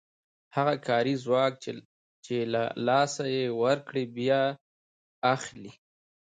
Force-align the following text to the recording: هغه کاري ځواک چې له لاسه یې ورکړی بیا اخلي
هغه 0.55 0.75
کاري 0.87 1.15
ځواک 1.23 1.53
چې 2.25 2.35
له 2.53 2.63
لاسه 2.87 3.23
یې 3.35 3.45
ورکړی 3.63 4.05
بیا 4.17 4.41
اخلي 5.33 5.71